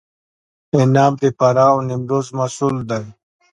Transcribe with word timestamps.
عناب 0.77 1.13
د 1.21 1.23
فراه 1.37 1.69
او 1.73 1.77
نیمروز 1.87 2.27
محصول 2.37 2.75
دی. 2.89 3.03